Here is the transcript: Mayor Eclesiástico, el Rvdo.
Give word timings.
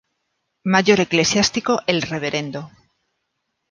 Mayor 0.63 0.99
Eclesiástico, 0.99 1.81
el 1.85 2.01
Rvdo. 2.01 2.71